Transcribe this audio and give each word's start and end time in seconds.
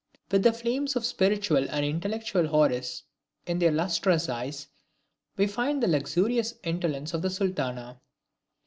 With 0.31 0.41
the 0.41 0.51
flames 0.51 0.95
of 0.95 1.05
spiritual 1.05 1.69
and 1.69 1.85
intellectual 1.85 2.47
Houris 2.47 3.03
in 3.45 3.59
their 3.59 3.71
lustrous 3.71 4.29
eyes, 4.29 4.67
we 5.37 5.45
find 5.45 5.79
the 5.83 5.87
luxurious 5.87 6.55
indolence 6.63 7.13
of 7.13 7.21
the 7.21 7.29
Sultana. 7.29 8.01